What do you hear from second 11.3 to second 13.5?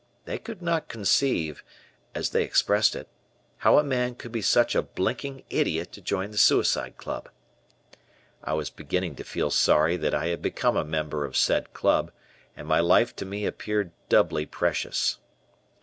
said club, and my life to me